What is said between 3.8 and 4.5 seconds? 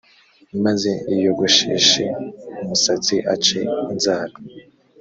inzara,